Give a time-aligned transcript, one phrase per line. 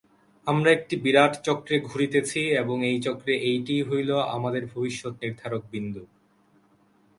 [0.47, 6.03] আমরা একটি বিরাট চক্রে ঘুরিতেছি এবং এই চক্রে এইটিই হইল আমাদের ভবিষ্যৎ-নির্ধারক বিন্দু।